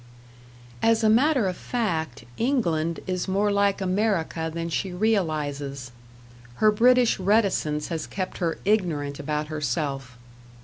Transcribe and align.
As 0.81 1.03
a 1.03 1.11
matter 1.11 1.47
of 1.47 1.55
fact, 1.55 2.23
England 2.35 3.01
is 3.05 3.27
more 3.27 3.51
like 3.51 3.81
America 3.81 4.49
than 4.51 4.67
she 4.67 4.91
realizes; 4.91 5.91
her 6.55 6.71
British 6.71 7.19
reticence 7.19 7.89
has 7.89 8.07
kept 8.07 8.39
her 8.39 8.57
ignorant 8.65 9.19
about 9.19 9.49
herself. 9.49 10.17